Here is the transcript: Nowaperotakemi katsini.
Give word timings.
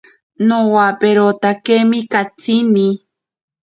Nowaperotakemi 0.47 1.99
katsini. 2.11 2.87